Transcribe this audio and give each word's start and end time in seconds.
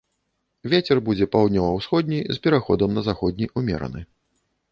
Вецер 0.71 1.01
будзе 1.09 1.25
паўднёва-ўсходні 1.35 2.19
з 2.37 2.43
пераходам 2.47 2.97
на 2.97 3.01
заходні 3.11 3.51
ўмераны. 3.61 4.01